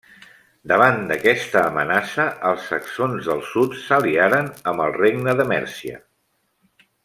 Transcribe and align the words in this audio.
Davant 0.69 0.95
d'aquesta 1.11 1.61
amenaça, 1.71 2.25
els 2.51 2.65
saxons 2.71 3.29
del 3.33 3.45
sud 3.51 3.77
s'aliaren 3.83 4.51
amb 4.73 4.87
el 4.89 4.99
regne 4.99 5.37
de 5.43 5.47
Mèrcia. 5.55 6.03